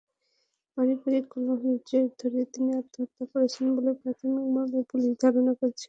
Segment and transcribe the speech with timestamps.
[0.77, 5.79] পারিবারিক কলহের জের ধরে তিনি আত্মহত্যা করেছেন বলে প্রাথমিকভাবে পুলিশ ধারণা করছে।